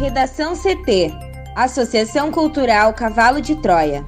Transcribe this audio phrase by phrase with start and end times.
[0.00, 1.12] Redação CT
[1.54, 4.02] Associação Cultural Cavalo de Troia.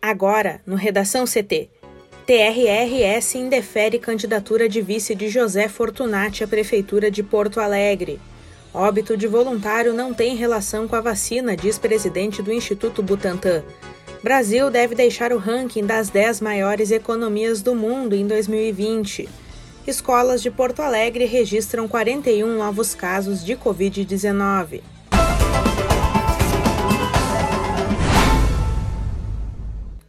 [0.00, 1.70] Agora, no Redação CT.
[2.24, 8.20] TRRS indefere candidatura de vice de José Fortunati à Prefeitura de Porto Alegre.
[8.72, 13.64] Óbito de voluntário não tem relação com a vacina, diz presidente do Instituto Butantan.
[14.22, 19.28] Brasil deve deixar o ranking das 10 maiores economias do mundo em 2020.
[19.86, 24.82] Escolas de Porto Alegre registram 41 novos casos de Covid-19.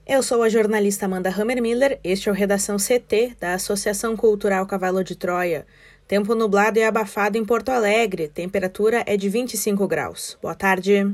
[0.06, 5.04] Eu sou a jornalista Amanda Hammermiller, este é o Redação CT da Associação Cultural Cavalo
[5.04, 5.68] de Troia.
[6.08, 10.38] Tempo nublado e abafado em Porto Alegre, temperatura é de 25 graus.
[10.42, 11.14] Boa tarde.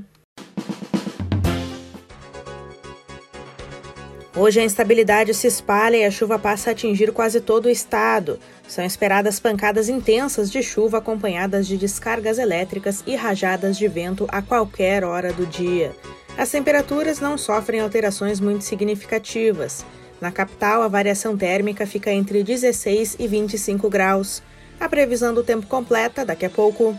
[4.35, 8.39] Hoje a instabilidade se espalha e a chuva passa a atingir quase todo o estado.
[8.67, 14.41] São esperadas pancadas intensas de chuva acompanhadas de descargas elétricas e rajadas de vento a
[14.41, 15.95] qualquer hora do dia.
[16.35, 19.85] As temperaturas não sofrem alterações muito significativas.
[20.19, 24.41] Na capital, a variação térmica fica entre 16 e 25 graus.
[24.79, 26.97] A previsão do tempo completa daqui a pouco.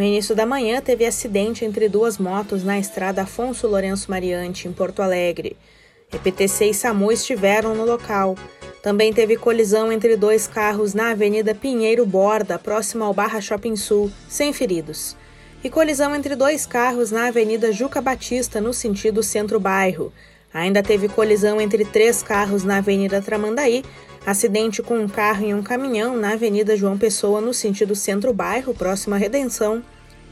[0.00, 4.72] No início da manhã, teve acidente entre duas motos na estrada Afonso Lourenço Mariante, em
[4.72, 5.58] Porto Alegre.
[6.10, 8.34] EPTC e SAMU estiveram no local.
[8.82, 14.10] Também teve colisão entre dois carros na Avenida Pinheiro Borda, próximo ao Barra Shopping Sul,
[14.26, 15.14] sem feridos
[15.62, 20.10] e colisão entre dois carros na Avenida Juca Batista, no sentido centro-bairro.
[20.50, 23.84] Ainda teve colisão entre três carros na Avenida Tramandaí,
[24.24, 29.14] acidente com um carro e um caminhão na Avenida João Pessoa, no sentido centro-bairro, próximo
[29.14, 29.82] à Redenção,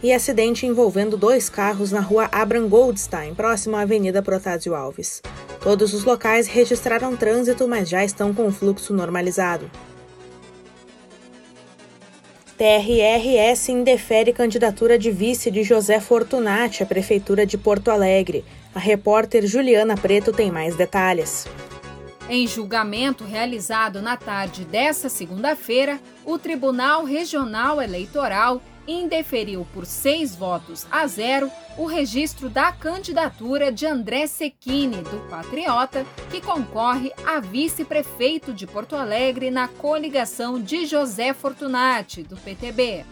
[0.02, 5.22] e acidente envolvendo dois carros na rua Abram Goldstein, próximo à Avenida Protásio Alves.
[5.60, 9.68] Todos os locais registraram trânsito, mas já estão com o fluxo normalizado.
[12.56, 18.44] TRRS indefere candidatura de vice de José Fortunati à Prefeitura de Porto Alegre.
[18.74, 21.46] A repórter Juliana Preto tem mais detalhes.
[22.30, 30.86] Em julgamento realizado na tarde desta segunda-feira, o Tribunal Regional Eleitoral indeferiu por seis votos
[30.90, 38.52] a zero o registro da candidatura de André Sequini, do Patriota, que concorre a vice-prefeito
[38.52, 43.06] de Porto Alegre na coligação de José Fortunati, do PTB.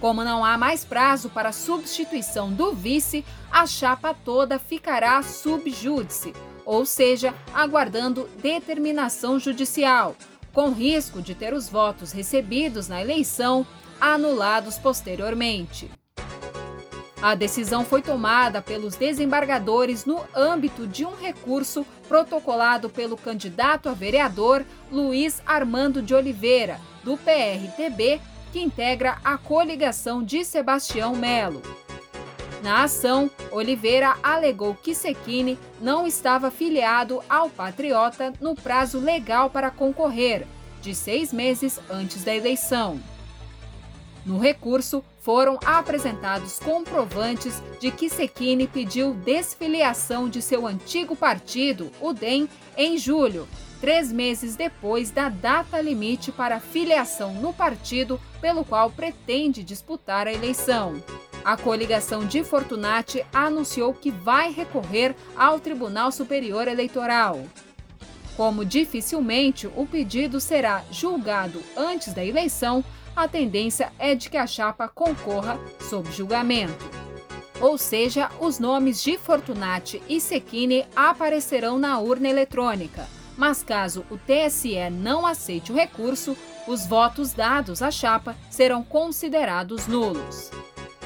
[0.00, 6.32] Como não há mais prazo para substituição do vice, a chapa toda ficará sub judice,
[6.64, 10.16] ou seja, aguardando determinação judicial,
[10.52, 13.66] com risco de ter os votos recebidos na eleição
[14.00, 15.90] anulados posteriormente.
[17.24, 23.94] A decisão foi tomada pelos desembargadores no âmbito de um recurso protocolado pelo candidato a
[23.94, 28.20] vereador Luiz Armando de Oliveira, do PRTB,
[28.52, 31.62] que integra a coligação de Sebastião Melo.
[32.64, 39.70] Na ação, Oliveira alegou que Sequini não estava filiado ao Patriota no prazo legal para
[39.70, 40.46] concorrer,
[40.80, 42.98] de seis meses antes da eleição.
[44.24, 52.14] No recurso, foram apresentados comprovantes de que Sequini pediu desfiliação de seu antigo partido, o
[52.14, 52.48] DEM,
[52.78, 53.46] em julho,
[53.78, 60.32] três meses depois da data limite para filiação no partido pelo qual pretende disputar a
[60.32, 61.02] eleição.
[61.44, 67.44] A coligação de Fortunati anunciou que vai recorrer ao Tribunal Superior Eleitoral.
[68.34, 72.82] Como dificilmente o pedido será julgado antes da eleição,
[73.14, 76.90] a tendência é de que a chapa concorra sob julgamento.
[77.60, 83.06] Ou seja, os nomes de Fortunati e Sequini aparecerão na urna eletrônica,
[83.36, 89.86] mas caso o TSE não aceite o recurso, os votos dados à chapa serão considerados
[89.86, 90.50] nulos.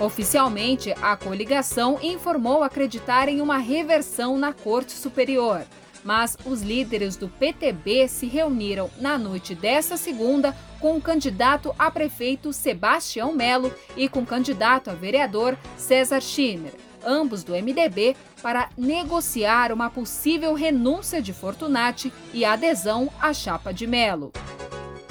[0.00, 5.64] Oficialmente, a coligação informou acreditar em uma reversão na Corte Superior
[6.04, 11.90] mas os líderes do PTB se reuniram na noite desta segunda com o candidato a
[11.90, 16.72] prefeito Sebastião Melo e com o candidato a vereador César Schimmer,
[17.04, 23.86] ambos do MDB, para negociar uma possível renúncia de Fortunati e adesão à chapa de
[23.86, 24.32] Melo.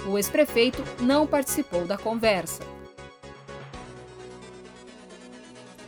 [0.07, 2.76] O ex-prefeito não participou da conversa.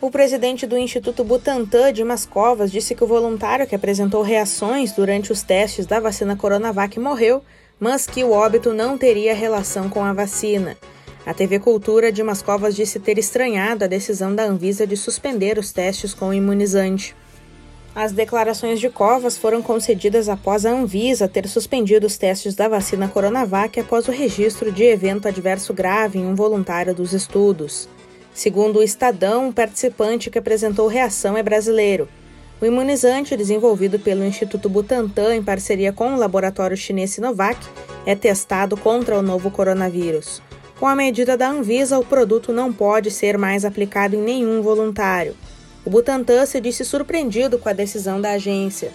[0.01, 5.29] O presidente do Instituto Butantan, Dimas Covas, disse que o voluntário que apresentou reações durante
[5.29, 7.43] os testes da vacina Coronavac morreu,
[7.77, 10.77] mas que o óbito não teria relação com a vacina.
[11.25, 15.73] A TV Cultura, Dimas Covas disse ter estranhado a decisão da Anvisa de suspender os
[15.73, 17.13] testes com o imunizante.
[17.93, 23.09] As declarações de Covas foram concedidas após a Anvisa ter suspendido os testes da vacina
[23.09, 27.89] Coronavac após o registro de evento adverso grave em um voluntário dos estudos.
[28.39, 32.07] Segundo o Estadão, o participante que apresentou reação é brasileiro.
[32.61, 37.59] O imunizante, desenvolvido pelo Instituto Butantan em parceria com o laboratório chinês Sinovac,
[38.05, 40.41] é testado contra o novo coronavírus.
[40.79, 45.35] Com a medida da Anvisa, o produto não pode ser mais aplicado em nenhum voluntário.
[45.83, 48.93] O Butantan se disse surpreendido com a decisão da agência.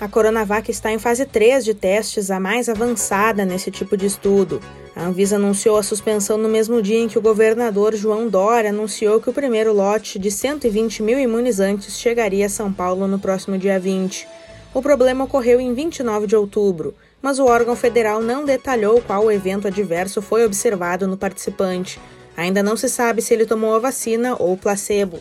[0.00, 4.58] A Coronavac está em fase 3 de testes, a mais avançada nesse tipo de estudo.
[4.96, 9.20] A Anvisa anunciou a suspensão no mesmo dia em que o governador João Dória anunciou
[9.20, 13.78] que o primeiro lote de 120 mil imunizantes chegaria a São Paulo no próximo dia
[13.78, 14.26] 20.
[14.72, 19.68] O problema ocorreu em 29 de outubro, mas o órgão federal não detalhou qual evento
[19.68, 22.00] adverso foi observado no participante.
[22.34, 25.20] Ainda não se sabe se ele tomou a vacina ou placebo.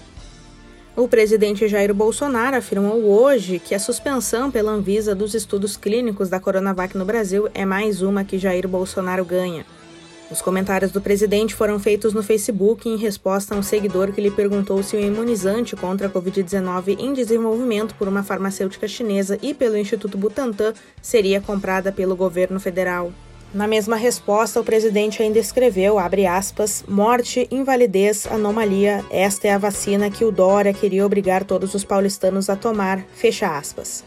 [0.99, 6.41] O presidente Jair Bolsonaro afirmou hoje que a suspensão pela Anvisa dos estudos clínicos da
[6.41, 9.65] Coronavac no Brasil é mais uma que Jair Bolsonaro ganha.
[10.29, 14.29] Os comentários do presidente foram feitos no Facebook em resposta a um seguidor que lhe
[14.29, 19.77] perguntou se o imunizante contra a Covid-19 em desenvolvimento por uma farmacêutica chinesa e pelo
[19.77, 23.13] Instituto Butantan seria comprada pelo governo federal.
[23.51, 30.11] Na mesma resposta, o presidente ainda escreveu, aspas, morte, invalidez, anomalia, esta é a vacina
[30.11, 34.03] que o Dória queria obrigar todos os paulistanos a tomar, fecha aspas.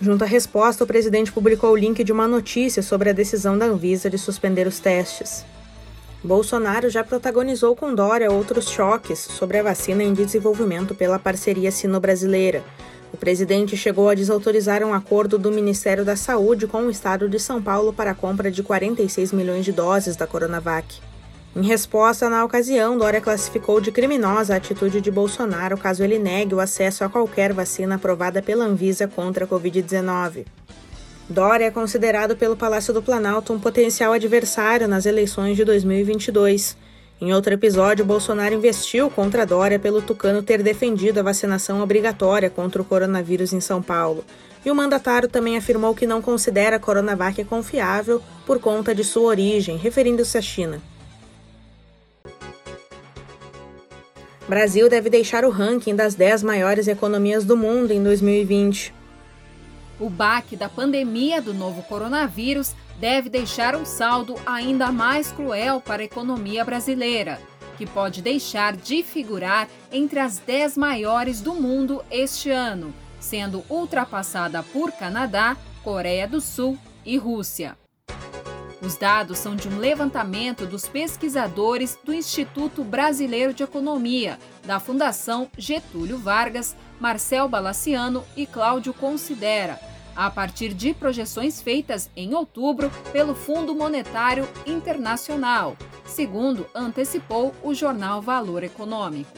[0.00, 3.66] Junto à resposta, o presidente publicou o link de uma notícia sobre a decisão da
[3.66, 5.44] Anvisa de suspender os testes.
[6.24, 12.64] Bolsonaro já protagonizou com Dória outros choques sobre a vacina em desenvolvimento pela parceria sino-brasileira,
[13.12, 17.38] o presidente chegou a desautorizar um acordo do Ministério da Saúde com o estado de
[17.38, 21.00] São Paulo para a compra de 46 milhões de doses da Coronavac.
[21.54, 26.54] Em resposta, na ocasião, Dória classificou de criminosa a atitude de Bolsonaro caso ele negue
[26.54, 30.46] o acesso a qualquer vacina aprovada pela Anvisa contra a Covid-19.
[31.28, 36.76] Dória é considerado pelo Palácio do Planalto um potencial adversário nas eleições de 2022.
[37.22, 42.82] Em outro episódio, Bolsonaro investiu contra Dória pelo Tucano ter defendido a vacinação obrigatória contra
[42.82, 44.24] o coronavírus em São Paulo.
[44.64, 49.28] E o mandatário também afirmou que não considera a Coronavac confiável por conta de sua
[49.28, 50.82] origem, referindo-se à China.
[54.48, 58.92] Brasil deve deixar o ranking das 10 maiores economias do mundo em 2020.
[60.00, 66.02] O baque da pandemia do novo coronavírus deve deixar um saldo ainda mais cruel para
[66.02, 67.40] a economia brasileira,
[67.76, 74.62] que pode deixar de figurar entre as 10 maiores do mundo este ano, sendo ultrapassada
[74.62, 77.76] por Canadá, Coreia do Sul e Rússia.
[78.80, 85.50] Os dados são de um levantamento dos pesquisadores do Instituto Brasileiro de Economia, da Fundação
[85.58, 93.34] Getúlio Vargas, Marcel Balaciano e Cláudio Considera a partir de projeções feitas em outubro pelo
[93.34, 99.30] Fundo Monetário Internacional, segundo antecipou o jornal Valor Econômico.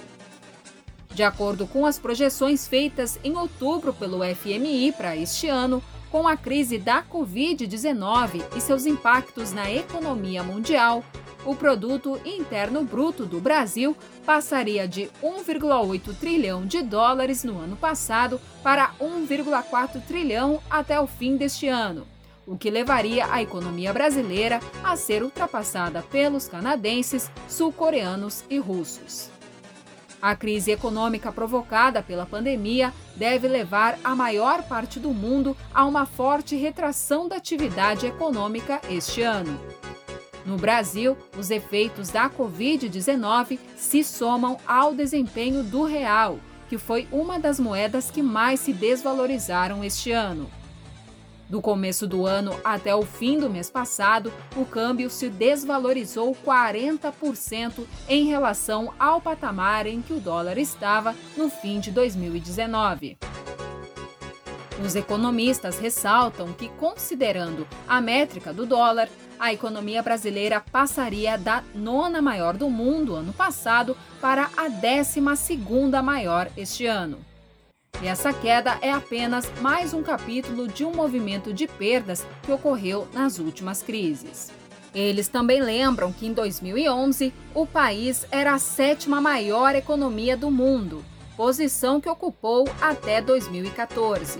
[1.14, 6.36] De acordo com as projeções feitas em outubro pelo FMI para este ano, com a
[6.36, 11.04] crise da Covid-19 e seus impactos na economia mundial,
[11.44, 18.40] o produto interno bruto do Brasil passaria de 1,8 trilhão de dólares no ano passado
[18.62, 22.06] para 1,4 trilhão até o fim deste ano,
[22.46, 29.30] o que levaria a economia brasileira a ser ultrapassada pelos canadenses, sul-coreanos e russos.
[30.24, 36.06] A crise econômica provocada pela pandemia deve levar a maior parte do mundo a uma
[36.06, 39.60] forte retração da atividade econômica este ano.
[40.44, 47.38] No Brasil, os efeitos da Covid-19 se somam ao desempenho do real, que foi uma
[47.38, 50.50] das moedas que mais se desvalorizaram este ano.
[51.48, 57.84] Do começo do ano até o fim do mês passado, o câmbio se desvalorizou 40%
[58.08, 63.18] em relação ao patamar em que o dólar estava no fim de 2019.
[64.84, 72.20] Os economistas ressaltam que, considerando a métrica do dólar, a economia brasileira passaria da nona
[72.22, 77.18] maior do mundo ano passado para a décima segunda maior este ano.
[78.02, 83.08] E essa queda é apenas mais um capítulo de um movimento de perdas que ocorreu
[83.12, 84.50] nas últimas crises.
[84.94, 91.04] Eles também lembram que em 2011 o país era a sétima maior economia do mundo,
[91.36, 94.38] posição que ocupou até 2014.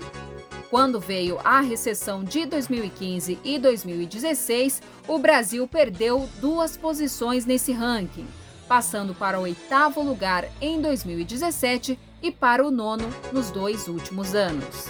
[0.69, 8.25] Quando veio a recessão de 2015 e 2016, o Brasil perdeu duas posições nesse ranking,
[8.67, 14.87] passando para o oitavo lugar em 2017 e para o nono nos dois últimos anos.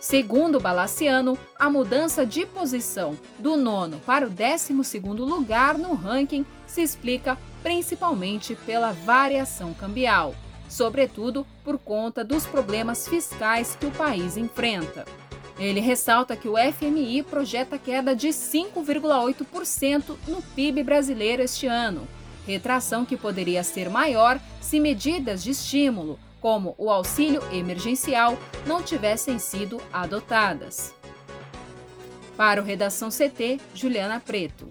[0.00, 6.46] Segundo Balaciano, a mudança de posição do nono para o décimo segundo lugar no ranking
[6.66, 10.32] se explica principalmente pela variação cambial,
[10.68, 15.04] sobretudo por conta dos problemas fiscais que o país enfrenta.
[15.58, 22.06] Ele ressalta que o FMI projeta queda de 5,8% no PIB brasileiro este ano,
[22.46, 29.38] retração que poderia ser maior se medidas de estímulo, como o auxílio emergencial, não tivessem
[29.38, 30.94] sido adotadas.
[32.36, 34.68] Para o Redação CT, Juliana Preto.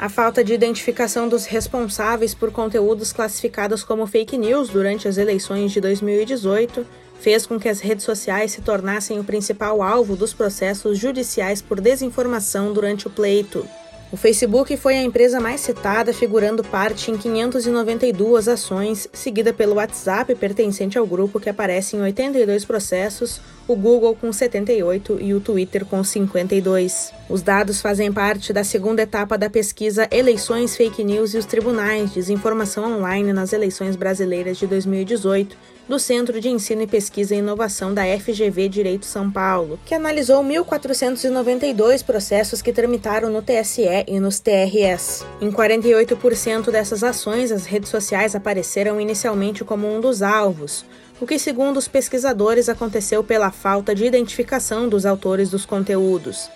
[0.00, 5.72] A falta de identificação dos responsáveis por conteúdos classificados como fake news durante as eleições
[5.72, 6.86] de 2018
[7.18, 11.80] fez com que as redes sociais se tornassem o principal alvo dos processos judiciais por
[11.80, 13.68] desinformação durante o pleito.
[14.10, 20.34] O Facebook foi a empresa mais citada, figurando parte em 592 ações, seguida pelo WhatsApp,
[20.34, 25.84] pertencente ao grupo, que aparece em 82 processos, o Google com 78 e o Twitter
[25.84, 27.12] com 52.
[27.28, 32.12] Os dados fazem parte da segunda etapa da pesquisa Eleições, Fake News e os Tribunais,
[32.12, 35.54] Desinformação Online nas Eleições Brasileiras de 2018,
[35.88, 40.44] do Centro de Ensino e Pesquisa e Inovação da FGV Direito São Paulo, que analisou
[40.44, 45.24] 1.492 processos que tramitaram no TSE e nos TRS.
[45.40, 50.84] Em 48% dessas ações, as redes sociais apareceram inicialmente como um dos alvos,
[51.20, 56.50] o que, segundo os pesquisadores, aconteceu pela falta de identificação dos autores dos conteúdos.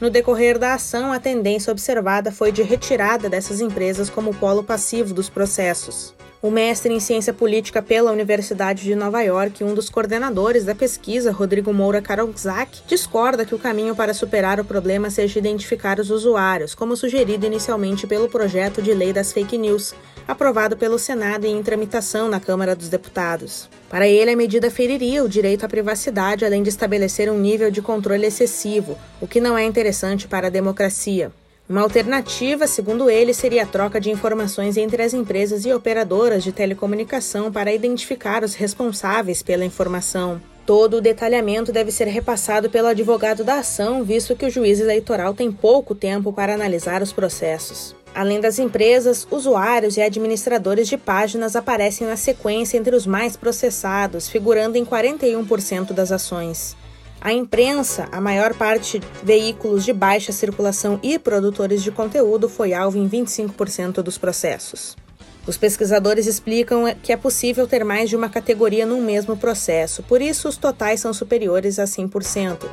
[0.00, 5.12] No decorrer da ação, a tendência observada foi de retirada dessas empresas como polo passivo
[5.12, 6.14] dos processos.
[6.40, 10.72] O mestre em ciência política pela Universidade de Nova York e um dos coordenadores da
[10.72, 16.12] pesquisa, Rodrigo Moura Karolzak, discorda que o caminho para superar o problema seja identificar os
[16.12, 19.92] usuários, como sugerido inicialmente pelo projeto de lei das fake news,
[20.28, 23.68] aprovado pelo Senado e em tramitação na Câmara dos Deputados.
[23.90, 27.82] Para ele, a medida feriria o direito à privacidade, além de estabelecer um nível de
[27.82, 31.32] controle excessivo, o que não é interessante para a democracia.
[31.68, 36.50] Uma alternativa, segundo ele, seria a troca de informações entre as empresas e operadoras de
[36.50, 40.40] telecomunicação para identificar os responsáveis pela informação.
[40.64, 45.34] Todo o detalhamento deve ser repassado pelo advogado da ação, visto que o juiz eleitoral
[45.34, 47.94] tem pouco tempo para analisar os processos.
[48.14, 54.26] Além das empresas, usuários e administradores de páginas aparecem na sequência entre os mais processados,
[54.26, 56.74] figurando em 41% das ações.
[57.20, 62.96] A imprensa, a maior parte veículos de baixa circulação e produtores de conteúdo, foi alvo
[62.96, 64.96] em 25% dos processos.
[65.44, 70.22] Os pesquisadores explicam que é possível ter mais de uma categoria num mesmo processo, por
[70.22, 72.66] isso os totais são superiores a 100%.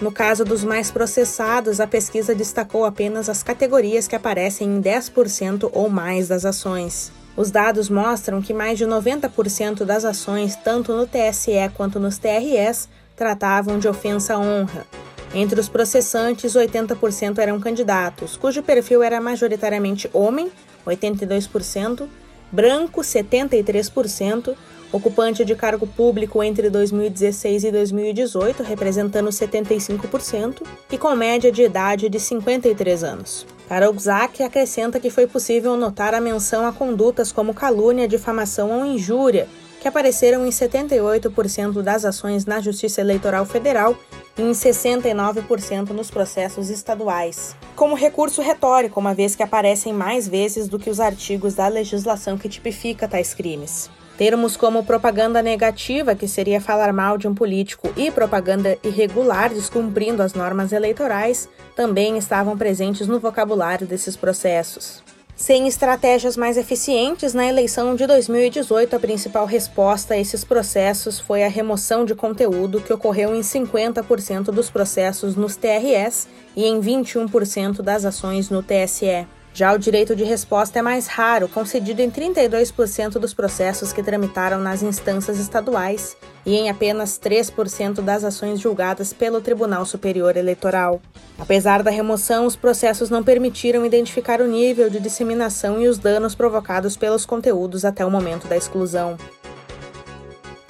[0.00, 5.68] No caso dos mais processados, a pesquisa destacou apenas as categorias que aparecem em 10%
[5.72, 7.10] ou mais das ações.
[7.36, 12.88] Os dados mostram que mais de 90% das ações, tanto no TSE quanto nos TRS,
[13.20, 14.86] tratavam de ofensa à honra.
[15.34, 20.50] Entre os processantes, 80% eram candidatos, cujo perfil era majoritariamente homem,
[20.86, 22.08] 82%,
[22.50, 24.56] branco, 73%,
[24.90, 32.08] ocupante de cargo público entre 2016 e 2018, representando 75%, e com média de idade
[32.08, 33.46] de 53 anos.
[33.68, 39.46] Karolzak acrescenta que foi possível notar a menção a condutas como calúnia, difamação ou injúria,
[39.80, 43.96] que apareceram em 78% das ações na Justiça Eleitoral Federal
[44.38, 47.56] e em 69% nos processos estaduais.
[47.74, 52.36] Como recurso retórico, uma vez que aparecem mais vezes do que os artigos da legislação
[52.36, 53.90] que tipifica tais crimes.
[54.18, 60.22] Termos como propaganda negativa, que seria falar mal de um político, e propaganda irregular, descumprindo
[60.22, 65.02] as normas eleitorais, também estavam presentes no vocabulário desses processos.
[65.40, 71.42] Sem estratégias mais eficientes, na eleição de 2018, a principal resposta a esses processos foi
[71.42, 77.80] a remoção de conteúdo, que ocorreu em 50% dos processos nos TRS e em 21%
[77.80, 79.26] das ações no TSE.
[79.52, 84.60] Já o direito de resposta é mais raro, concedido em 32% dos processos que tramitaram
[84.60, 86.16] nas instâncias estaduais
[86.46, 91.00] e em apenas 3% das ações julgadas pelo Tribunal Superior Eleitoral.
[91.38, 96.34] Apesar da remoção, os processos não permitiram identificar o nível de disseminação e os danos
[96.34, 99.16] provocados pelos conteúdos até o momento da exclusão.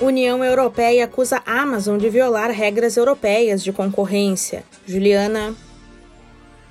[0.00, 4.64] União Europeia acusa Amazon de violar regras europeias de concorrência.
[4.86, 5.54] Juliana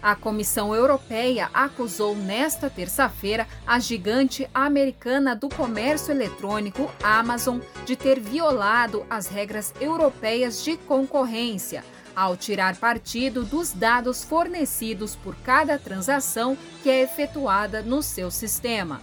[0.02, 8.20] a Comissão Europeia acusou nesta terça-feira a gigante americana do comércio eletrônico, Amazon, de ter
[8.20, 11.84] violado as regras europeias de concorrência
[12.16, 19.02] ao tirar partido dos dados fornecidos por cada transação que é efetuada no seu sistema.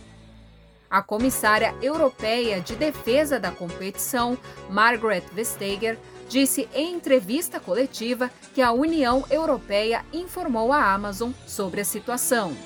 [0.88, 4.38] A comissária europeia de defesa da competição,
[4.70, 11.84] Margaret Vestager, disse em entrevista coletiva que a União Europeia informou a Amazon sobre a
[11.84, 12.56] situação.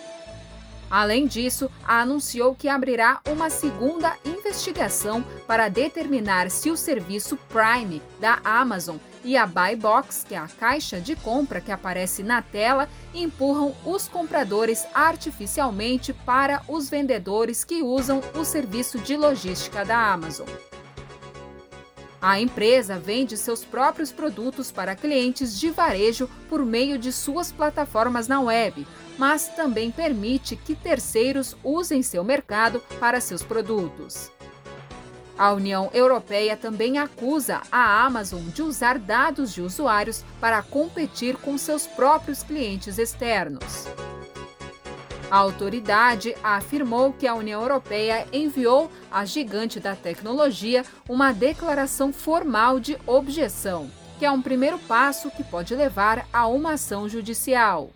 [0.90, 8.40] Além disso, anunciou que abrirá uma segunda investigação para determinar se o serviço Prime da
[8.42, 12.88] Amazon e a Buy Box, que é a caixa de compra que aparece na tela,
[13.14, 20.48] empurram os compradores artificialmente para os vendedores que usam o serviço de logística da Amazon.
[22.22, 28.28] A empresa vende seus próprios produtos para clientes de varejo por meio de suas plataformas
[28.28, 28.86] na web,
[29.16, 34.30] mas também permite que terceiros usem seu mercado para seus produtos.
[35.38, 41.56] A União Europeia também acusa a Amazon de usar dados de usuários para competir com
[41.56, 43.86] seus próprios clientes externos.
[45.30, 52.80] A autoridade afirmou que a União Europeia enviou à gigante da tecnologia uma declaração formal
[52.80, 57.90] de objeção, que é um primeiro passo que pode levar a uma ação judicial.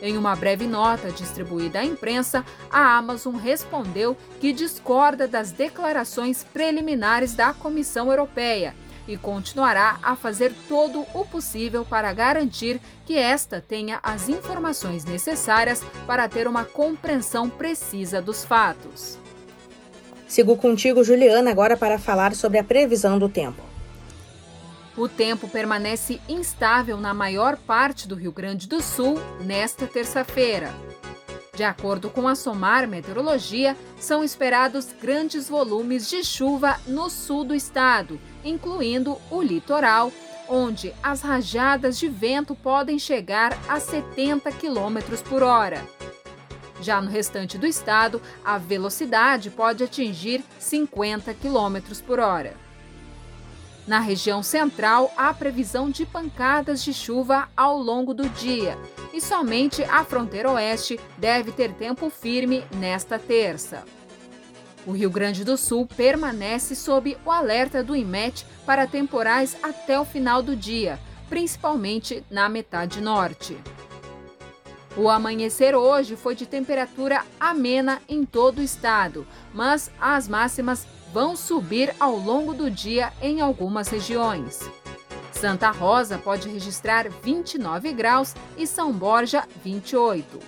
[0.00, 7.34] Em uma breve nota distribuída à imprensa, a Amazon respondeu que discorda das declarações preliminares
[7.34, 8.74] da Comissão Europeia
[9.12, 15.84] e continuará a fazer todo o possível para garantir que esta tenha as informações necessárias
[16.06, 19.18] para ter uma compreensão precisa dos fatos.
[20.26, 23.62] Sigo contigo, Juliana, agora para falar sobre a previsão do tempo.
[24.96, 30.72] O tempo permanece instável na maior parte do Rio Grande do Sul nesta terça-feira.
[31.54, 37.54] De acordo com a SOMAR Meteorologia, são esperados grandes volumes de chuva no sul do
[37.54, 40.10] estado, incluindo o litoral,
[40.48, 45.86] onde as rajadas de vento podem chegar a 70 km por hora.
[46.80, 52.56] Já no restante do estado, a velocidade pode atingir 50 km por hora.
[53.86, 58.78] Na região central, há previsão de pancadas de chuva ao longo do dia
[59.12, 63.82] e somente a fronteira oeste deve ter tempo firme nesta terça.
[64.86, 70.04] O Rio Grande do Sul permanece sob o alerta do IMET para temporais até o
[70.04, 73.56] final do dia, principalmente na metade norte.
[74.96, 81.36] O amanhecer hoje foi de temperatura amena em todo o estado, mas as máximas vão
[81.36, 84.60] subir ao longo do dia em algumas regiões.
[85.32, 90.38] Santa Rosa pode registrar 29 graus e São Borja 28.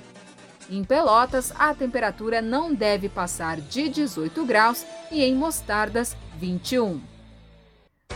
[0.70, 7.00] Em Pelotas, a temperatura não deve passar de 18 graus e em Mostardas 21.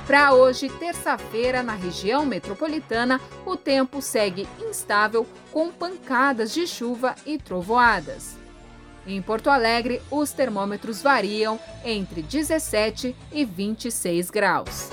[0.06, 7.36] Para hoje, terça-feira, na região metropolitana, o tempo segue instável com pancadas de chuva e
[7.36, 8.38] trovoadas.
[9.08, 14.90] Em Porto Alegre, os termômetros variam entre 17 e 26 graus.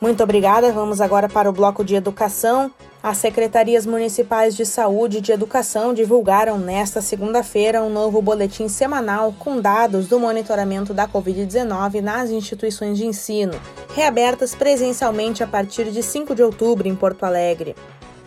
[0.00, 0.72] Muito obrigada.
[0.72, 2.72] Vamos agora para o bloco de educação.
[3.00, 9.32] As secretarias municipais de saúde e de educação divulgaram nesta segunda-feira um novo boletim semanal
[9.38, 13.54] com dados do monitoramento da Covid-19 nas instituições de ensino,
[13.94, 17.76] reabertas presencialmente a partir de 5 de outubro em Porto Alegre.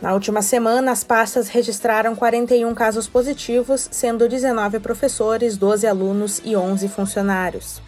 [0.02, 6.56] Na última semana, as pastas registraram 41 casos positivos, sendo 19 professores, 12 alunos e
[6.56, 7.82] 11 funcionários.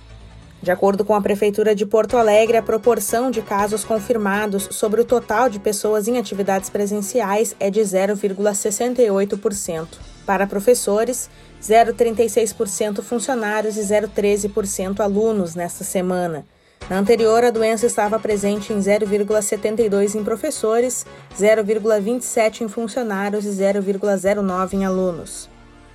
[0.62, 5.06] De acordo com a Prefeitura de Porto Alegre, a proporção de casos confirmados sobre o
[5.06, 9.88] total de pessoas em atividades presenciais é de 0,68%.
[10.26, 11.30] Para professores,
[11.62, 16.46] 0,36% funcionários e 0,13% alunos nesta semana.
[16.90, 21.06] Na anterior, a doença estava presente em 0,72 em professores,
[21.38, 25.50] 0,27 em funcionários e 0,09 em alunos.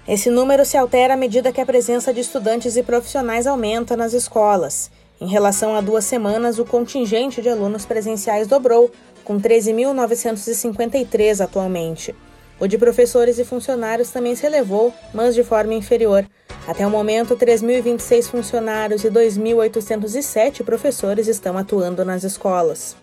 [0.07, 4.13] Esse número se altera à medida que a presença de estudantes e profissionais aumenta nas
[4.13, 4.91] escolas.
[5.21, 8.91] Em relação a duas semanas, o contingente de alunos presenciais dobrou,
[9.25, 12.15] com 13.953 atualmente.
[12.63, 16.25] O de professores e funcionários também se elevou, mas de forma inferior.
[16.65, 22.95] Até o momento, 3.026 funcionários e 2.807 professores estão atuando nas escolas.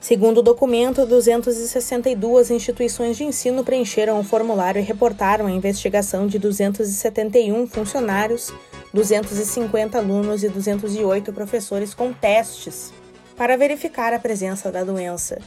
[0.00, 6.36] Segundo o documento, 262 instituições de ensino preencheram o formulário e reportaram a investigação de
[6.36, 8.52] 271 funcionários,
[8.92, 12.92] 250 alunos e 208 professores com testes
[13.36, 15.38] para verificar a presença da doença.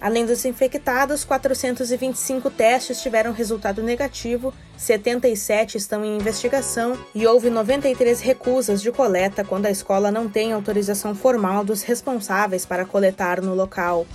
[0.00, 8.20] Além dos infectados, 425 testes tiveram resultado negativo, 77 estão em investigação e houve 93
[8.20, 13.54] recusas de coleta quando a escola não tem autorização formal dos responsáveis para coletar no
[13.54, 14.06] local.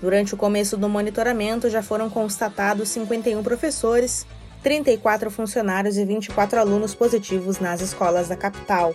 [0.00, 4.26] Durante o começo do monitoramento, já foram constatados 51 professores,
[4.62, 8.94] 34 funcionários e 24 alunos positivos nas escolas da capital.